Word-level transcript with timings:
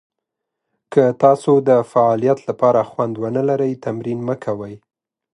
که 0.93 1.03
تاسو 1.23 1.51
د 1.67 1.69
فعالیت 1.91 2.39
لپاره 2.49 2.81
خوند 2.91 3.13
ونه 3.17 3.41
لرئ، 3.49 3.71
تمرین 3.85 4.19
مه 4.27 4.35
کوئ. 4.43 4.75